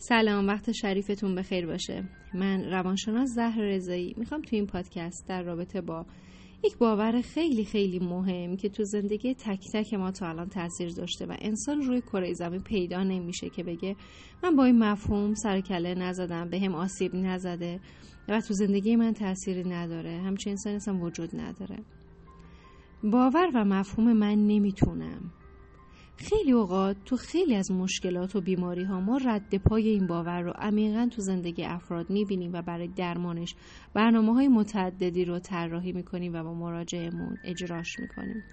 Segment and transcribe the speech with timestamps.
[0.00, 2.04] سلام وقت شریفتون بخیر باشه.
[2.34, 4.14] من روانشناس زهر رضایی.
[4.16, 6.06] می‌خوام تو این پادکست در رابطه با
[6.64, 11.26] یک باور خیلی خیلی مهم که تو زندگی تک تک ما تا الان تاثیر داشته
[11.26, 13.96] و انسان روی کره زمین پیدا نمیشه که بگه
[14.42, 17.80] من با این مفهوم سرکله نزدم به هم آسیب نزده
[18.28, 20.10] و تو زندگی من تأثیری نداره.
[20.10, 21.78] همچنین انسان اصلا وجود نداره.
[23.04, 25.32] باور و مفهوم من نمی‌تونم.
[26.18, 30.52] خیلی اوقات تو خیلی از مشکلات و بیماری ها ما رد پای این باور رو
[30.56, 33.54] عمیقا تو زندگی افراد می‌بینیم و برای درمانش
[33.94, 38.44] برنامه های متعددی رو طراحی می‌کنیم و با مراجعمون اجراش می‌کنیم.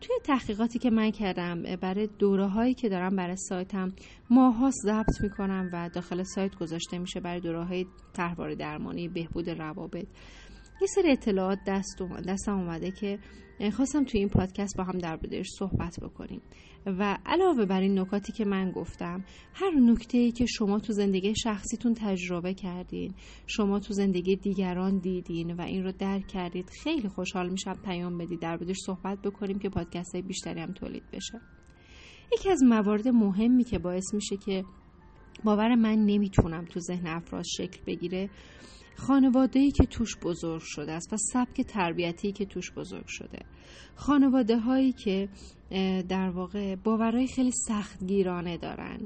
[0.00, 3.92] توی تحقیقاتی که من کردم برای دوره هایی که دارم برای سایتم
[4.30, 7.86] ماها ضبط می‌کنم و داخل سایت گذاشته میشه برای دوره های
[8.58, 10.06] درمانی بهبود روابط.
[10.82, 13.18] یه سری اطلاعات دست دستم اومده که
[13.72, 16.42] خواستم توی این پادکست با هم در بدهش صحبت بکنیم.
[16.86, 19.24] و علاوه بر این نکاتی که من گفتم
[19.54, 23.14] هر نکته ای که شما تو زندگی شخصیتون تجربه کردین
[23.46, 28.40] شما تو زندگی دیگران دیدین و این رو درک کردید خیلی خوشحال میشم پیام بدید
[28.40, 31.40] در بدهش صحبت بکنیم که پادکست های بیشتری هم تولید بشه.
[32.32, 34.64] یکی از موارد مهمی که باعث میشه که
[35.44, 38.30] باور من نمی‌تونم تو ذهن افراد شکل بگیره
[38.96, 43.38] خانواده که توش بزرگ شده است و سبک تربیتی که توش بزرگ شده.
[43.94, 45.28] خانواده هایی که
[46.08, 49.00] در واقع باورهای خیلی سختگیرانه دارن.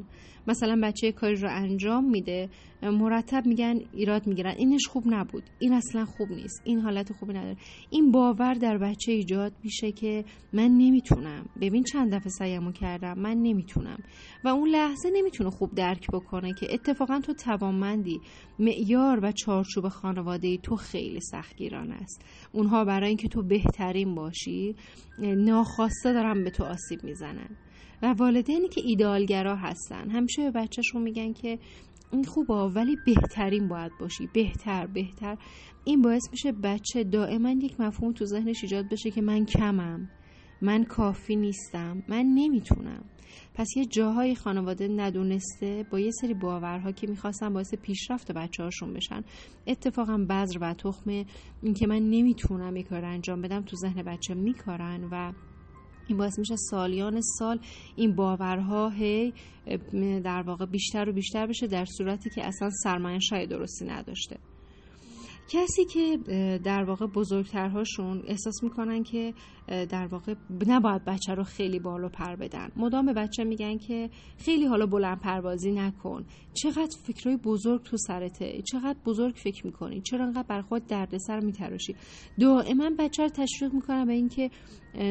[0.48, 2.48] مثلا بچه کاری رو انجام میده
[2.82, 4.54] مرتب میگن ایراد می‌گیرن.
[4.58, 5.42] اینش خوب نبود.
[5.58, 6.62] این اصلا خوب نیست.
[6.64, 7.56] این حالت خوبی نداره.
[7.90, 11.46] این باور در بچه ایجاد میشه که من نمی‌تونم.
[11.60, 13.18] ببین چند دفعه سعیمو کردم.
[13.18, 13.98] من نمی‌تونم.
[14.44, 18.20] و اون لحظه نمی‌تونه خوب درک بکنه که اتفاقا تو توانمندی
[18.58, 22.24] معیار و چارچوب خانواده تو خیلی سختگیرانه است.
[22.52, 24.74] اونها برای اینکه تو بهترین باشی
[25.18, 27.56] ناخواسته دارن به تو آسیب می‌زنن.
[28.02, 30.10] و والدینی که ایدالگرا هستن.
[30.10, 31.58] همیشه به بچهشون میگن که
[32.12, 34.28] این خوبه ولی بهترین باید باشی.
[34.34, 35.38] بهتر بهتر.
[35.84, 40.10] این باعث میشه بچه دائما یک مفهوم تو ذهنش ایجاد بشه که من کمم.
[40.62, 42.02] من کافی نیستم.
[42.08, 43.04] من نمی‌تونم.
[43.54, 48.92] پس یه جاهای خانواده ندونسته با یه سری باورها که می‌خواستن باعث پیشرفت بچه هاشون
[48.92, 49.24] بشن
[49.66, 51.24] اتفاقا بذر و تخم
[51.62, 55.32] این که من نمی‌تونم یک کار انجام بدم تو ذهن بچه میکارن و
[56.08, 57.58] این باعث میشه سالیان سال
[57.96, 59.32] این باورها هی
[60.24, 64.38] در واقع بیشتر و بیشتر بشه در صورتی که اصلا سرمایه شاید درستی نداشته.
[65.48, 66.18] کسی که
[66.64, 69.34] در واقع بزرگترهاشون احساس می‌کنن که
[69.66, 70.34] در واقع
[70.66, 72.68] نباید بچه رو خیلی بالا پر بدن.
[72.76, 76.24] مدام به بچه میگن که خیلی حالا بلند پروازی نکن.
[76.54, 78.62] چقدر فکرهای بزرگ تو سرته.
[78.62, 80.00] چقدر بزرگ فکر می‌کنی.
[80.00, 81.94] چرا انقدر بر خود دردسر میتراشی.
[82.40, 84.50] دائما بچه رو تشویق می‌کنن به اینکه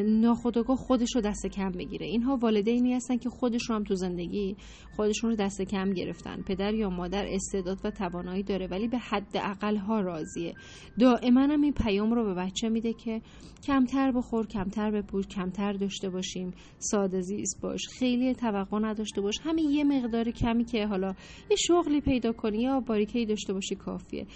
[0.05, 2.05] ناخودآگاه خودش رو دست کم بگیره.
[2.05, 4.55] اینها والدینی هستن که خودش رو هم تو زندگی
[4.95, 6.41] خودشون رو دست کم گرفتن.
[6.41, 10.53] پدر یا مادر استعداد و توانایی داره ولی به حد اقل ها راضیه
[10.99, 13.21] دائما هم این پیام رو به بچه میده که
[13.63, 16.53] کمتر بخور کمتر بپوش کمتر داشته باشیم.
[16.79, 17.87] ساده زیست باش.
[17.99, 19.35] خیلی توقع نداشته باش.
[19.43, 21.13] همین یه مقدار کمی که حالا
[21.49, 24.27] یه شغلی پیدا کنی یا باریکه‌ای داشته باشی کافیه.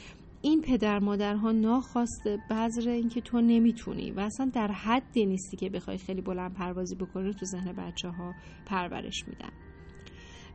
[0.42, 5.98] این پدر مادرها ناخواسته بذر اینکه تو نمی‌تونی و اصلا در حدی نیستی که بخوای
[5.98, 8.34] خیلی بلند پروازی بکنی تو ذهن بچه ها
[8.66, 9.69] پرورش میدن.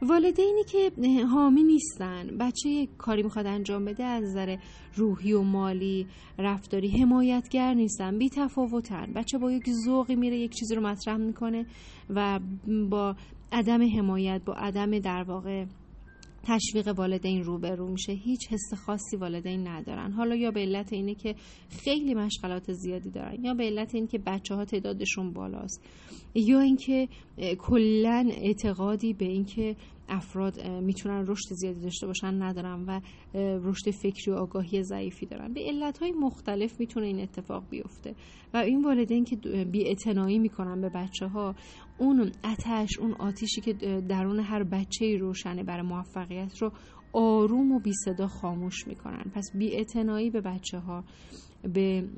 [0.09, 0.91] والدینی که
[1.33, 4.57] حامی نیستن بچه کاری می‌خواد انجام بده از نظر
[4.95, 6.07] روحی و مالی
[6.39, 11.67] رفتاری حمایتگر نیستن بی تفاوتن بچه با یک ذوقی میره یک چیزی رو مطرح می‌کنه
[12.11, 12.41] و
[12.91, 13.17] با
[13.53, 15.65] عدم حمایت با عدم در واقع
[16.47, 18.13] تشویق والدین روبرو میشه.
[18.13, 20.13] هیچ حس خاصی والدین ندارن.
[20.13, 21.35] حالا یا به علت اینه که
[21.69, 25.85] خیلی مشغلات زیادی دارن یا به علت اینه که بچه ها تعدادشون بالاست
[26.35, 27.09] یا اینکه
[27.59, 29.77] کلا اعتقادی به اینکه
[30.09, 33.01] افراد می‌تونن رشد زیادی داشته باشن ندارن و
[33.59, 35.53] رشد فکری و آگاهی ضعیفی دارن.
[35.53, 38.15] به علت های مختلف می‌تونه این اتفاق بیفته.
[38.55, 39.97] و این والدین که بی
[40.39, 41.55] می‌کنن به بچه ها
[41.99, 43.73] اون اتش اون آتیشی که
[44.09, 46.73] درون هر بچه روشنه برای موفقیت رو
[47.13, 49.25] آروم و بی صدا خاموش می‌کنن.
[49.35, 49.85] پس بی
[50.31, 51.05] به بچه ها
[51.75, 52.09] به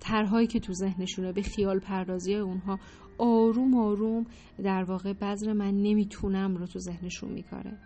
[0.00, 2.78] طرحهایی که تو ذهنشونه به خیال پردازی اونها
[3.20, 4.26] آروم آروم
[4.62, 7.78] در واقع بذر من نمی‌تونم رو تو ذهنشون میکاره.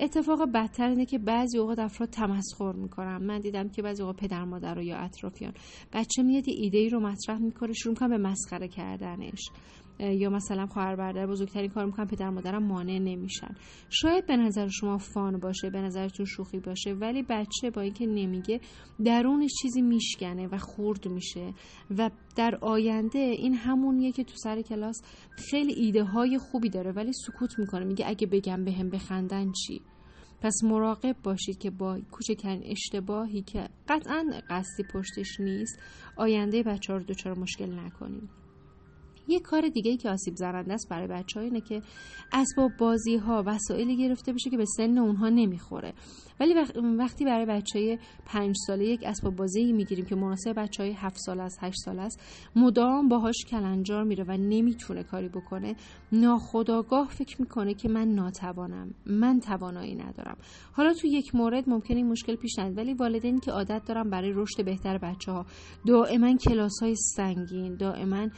[0.00, 3.16] اتفاق بدتر اینه که بعضی اوقات افراد تمسخر می‌کنن.
[3.16, 5.52] من دیدم که بعضی اوقات پدر مادر یا اطرافیان.
[5.92, 9.50] بچه میاد یه ایده ای رو مطرح می‌کنه شروع می‌کنه به مسخره کردنش.
[10.00, 13.54] یا مثلا خواهر برادر بزرگترین کار می‌کنن پدر مادرم مانع نمیشن.
[13.90, 18.60] شاید به نظر شما فان باشه به نظرتون شوخی باشه ولی بچه با اینکه نمیگه
[19.04, 21.54] درونش چیزی میشکنه و خورد میشه
[21.98, 25.02] و در آینده این همونیه که تو سر کلاس
[25.50, 27.84] خیلی ایده های خوبی داره ولی سکوت می‌کنه.
[27.84, 29.82] میگه اگه بگم بهم به بخندن چی؟
[30.42, 35.78] پس مراقب باشید که با کوچکترین اشتباهی که قطعا قصدی پشتش نیست
[36.16, 38.30] آینده بچه ها رو دچار مشکل نکنید
[39.30, 41.82] یه کار دیگه ای که آسیب زننده است برای بچه ها اینه که
[42.32, 45.92] اسباب بازی ها وسایلی گرفته بشه که به سن اونها نمی‌خوره.
[46.40, 46.54] ولی
[46.98, 51.16] وقتی برای بچه های پنج ساله یک اسباب بازی می‌گیریم که مناسب بچه های هفت
[51.18, 52.20] سال است هشت سال است
[52.56, 55.76] مدام باهاش کلنجار میره و نمی‌تونه کاری بکنه.
[56.12, 58.94] ناخداگاه فکر می‌کنه که من ناتوانم.
[59.06, 60.36] من توانایی ندارم.
[60.72, 64.32] حالا تو یک مورد ممکنه این مشکل پیش نیاد ولی والدینی که عادت دارن برای
[64.34, 65.46] رشد بهتر بچه ها
[65.86, 68.28] دائما کلاس های سنگین دائما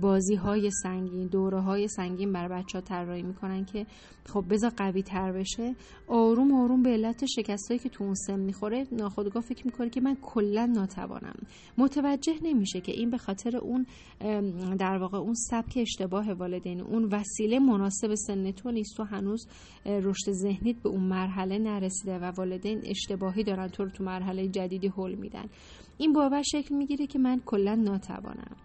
[0.00, 3.86] بازی های سنگین دوره های سنگین برای بچه ها طراحی می‌کنن که
[4.26, 5.74] خب بذار قوی تر بشه.
[6.08, 10.16] آروم آروم به علت شکستایی که تو اون سن می‌خوره ناخودآگاه فکر می‌کنه که من
[10.22, 11.34] کلا ناتوانم.
[11.78, 13.86] متوجه نمیشه که این به خاطر اون
[14.78, 18.96] در واقع اون سبک اشتباه والدین اون وسیله مناسب سن تو نیست.
[18.96, 19.46] تو هنوز
[19.86, 24.88] رشد ذهنیت به اون مرحله نرسیده و والدین اشتباهی دارن تو رو تو مرحله جدیدی
[24.88, 25.44] حل میدن.
[25.98, 28.56] این باور شکل می‌گیره که من کلا ناتوانم.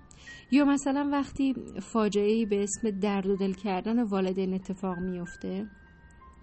[0.51, 5.67] یا مثلا وقتی فاجعه به اسم درد و دل کردن والدین اتفاق میفته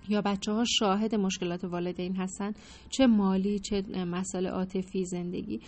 [0.08, 2.52] یا بچه ها شاهد مشکلات والدین هستن
[2.90, 5.60] چه مالی چه مسئله عاطفی زندگی.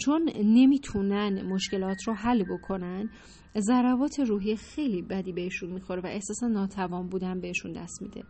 [0.00, 3.10] چون نمی‌تونن مشکلات رو حل بکنن
[3.58, 8.22] ضربات روحی خیلی بدی بهشون می‌خوره و احساس ناتوان بودن بهشون دست میده.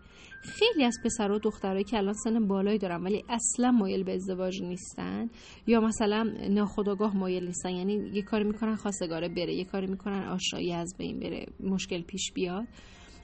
[0.43, 4.63] خیلی از پسر و دخترایی که الان سن بالایی دارن ولی اصلا مایل به ازدواج
[4.63, 5.29] نیستن
[5.67, 10.73] یا مثلا ناخداگاه مایل نیستن یعنی یه کاری می‌کنن خواستگاره بره یه کاری می‌کنن آشنایی
[10.73, 12.67] از بین بره مشکل پیش بیاد.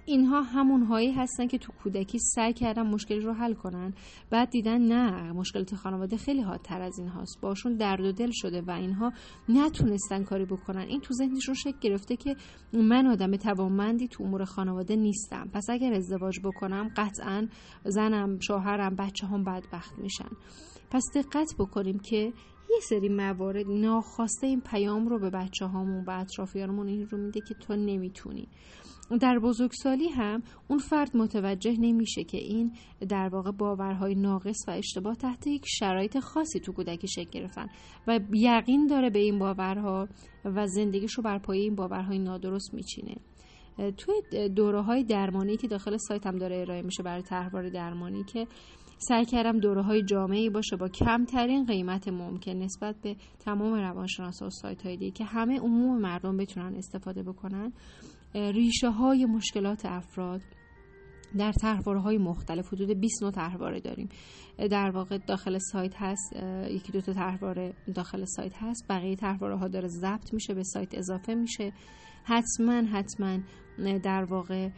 [0.09, 3.95] اینها همون هایی هستن که تو کودکی سعی کردن مشکلی رو حل کنن.
[4.31, 7.41] بعد دیدن نه مشکلات خانواده خیلی حادتر از این هاست.
[7.41, 9.13] باشون درد و دل شده و اینها
[9.49, 10.87] نتونستن کاری بکنن.
[10.89, 12.37] این تو ذهنشون شکل گرفته که
[12.73, 15.51] من آدم توانمندی تو امور خانواده نیستم.
[15.53, 17.49] پس اگر ازدواج بکنم قطعا
[17.85, 20.31] زنم شوهرم بچه هم بدبخت میشن.
[20.91, 22.33] پس دقت بکنیم که
[22.71, 27.41] یه سری موارد ناخواسته این پیام رو به بچه هامون و اطرافیانمون این رو میده
[27.41, 28.49] که تو نمی‌تونی.
[29.21, 32.73] در بزرگسالی هم اون فرد متوجه نمیشه که این
[33.09, 37.67] در واقع باورهای ناقص و اشتباه تحت یک شرایط خاصی تو کودکی شکل گرفتن
[38.07, 40.09] و یقین داره به این باورها
[40.45, 43.17] و زندگیشو بر پایه این باورهای نادرست میچینه.
[43.97, 48.47] توی دوره های درمانی که داخل سایت هم داره ارائه میشه برای طرحوار درمانی که
[48.99, 54.51] سعی کردم دوره های جامعی باشه با کمترین قیمت ممکن نسبت به تمام روانشناسا و
[54.51, 57.73] سایت های دیگه که همه عموم مردم بتونن استفاده بکنن
[58.37, 60.43] ریشه های مشکلات افراد
[61.39, 64.09] در طرحواره های مختلف حدود 20 نوع طرحواره داریم.
[64.71, 66.33] در واقع داخل سایت هست
[66.71, 68.87] یکی دو تا طرحواره داخل سایت هست.
[68.89, 71.73] بقیه طرحواره ها داره ضبط میشه به سایت اضافه میشه.
[72.25, 73.39] حتما حتما
[74.03, 74.69] در واقع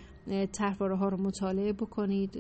[0.52, 2.36] طرحواره ها رو مطالعه بکنید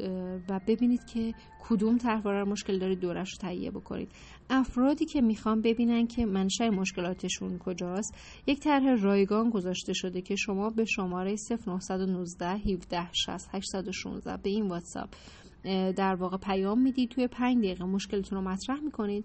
[0.48, 1.34] و ببینید که
[1.68, 4.08] کدوم طرحواره مشکل دارید دورش رو تهیه بکنید.
[4.50, 8.14] افرادی که می‌خوان ببینن که منشأ مشکلاتشون کجاست
[8.46, 11.36] یک طرح رایگان گذاشته شده که شما به شماره
[11.66, 15.08] 0919 17 60 816 به این واتساپ
[15.96, 17.10] در واقع پیام می‌دید.
[17.10, 19.24] توی پنج دقیقه مشکلتون رو مطرح می‌کنید.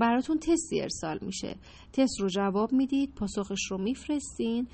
[0.00, 1.56] براتون تستی ارسال میشه.
[1.92, 4.66] تست رو جواب می‌دید پاسخش رو میفرستین.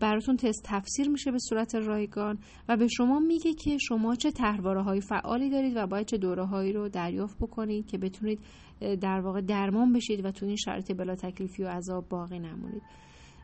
[0.00, 2.38] براتون تست تفسیر میشه به صورت رایگان
[2.68, 6.44] و به شما میگه که شما چه تحواره های فعالی دارید و باید چه دوره
[6.44, 8.38] هایی رو دریافت بکنید که بتونید
[8.80, 12.82] در واقع درمان بشید و تو این شرایط بلا تکلیفی و عذاب باقی نمونید.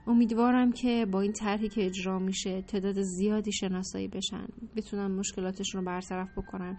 [0.06, 4.46] امیدوارم که با این طرحی که اجرا میشه تعداد زیادی شناسایی بشن
[4.76, 6.78] بتونن مشکلاتشون رو برطرف بکنن.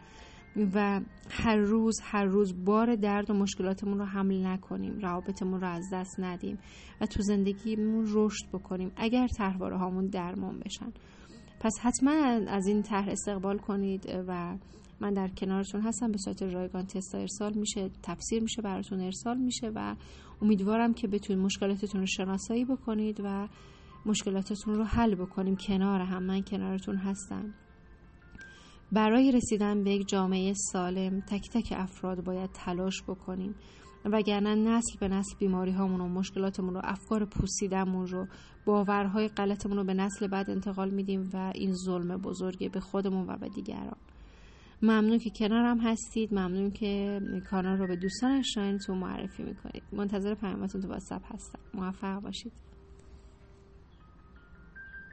[0.55, 5.85] و هر روز هر روز بار درد و مشکلاتمون رو حمل نکنیم روابطمون رو از
[5.93, 6.59] دست ندیم
[7.01, 10.91] و تو زندگیمون رشد بکنیم اگر طرحواره هامون درمان بشن.
[11.59, 12.11] پس حتما
[12.47, 14.57] از این طرح استقبال کنید و
[14.99, 16.11] من در کنارتون هستم.
[16.11, 19.95] به صورت رایگان تست ارسال میشه تفسیر میشه براتون ارسال میشه و
[20.41, 23.47] امیدوارم که بتونید مشکلاتتون رو شناسایی بکنید و
[24.05, 25.55] مشکلاتتون رو حل بکنیم.
[25.55, 27.53] کنار هم من کنارتون هستم.
[28.93, 33.55] برای رسیدن به یک جامعه سالم تک تک افراد باید تلاش بکنیم.
[34.05, 38.27] وگرنه نسل به نسل بیماری هامون و مشکلاتمون رو افکار پوسیدمون رو
[38.65, 43.37] باورهای غلطمون رو به نسل بعد انتقال میدیم و این ظلم بزرگه به خودمون و
[43.37, 43.97] به دیگران.
[44.81, 46.33] ممنون که کنارم هستید.
[46.33, 48.41] ممنون که کانال رو به دوستان
[48.85, 49.83] تو معرفی می‌کنید.
[49.91, 51.59] منتظر پیامتون تو واتساپ هستم.
[51.73, 52.51] موفق باشید.